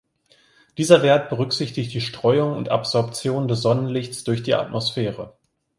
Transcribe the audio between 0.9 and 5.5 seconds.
Wert berücksichtigt die Streuung und Absorption des Sonnenlichts durch die Atmosphäre.